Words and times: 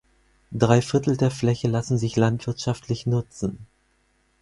Dreiviertel 0.51 1.15
der 1.15 1.29
Fläche 1.29 1.67
lassen 1.67 1.99
sich 1.99 2.15
landwirtschaftlich 2.15 3.05
nutzen. 3.05 3.67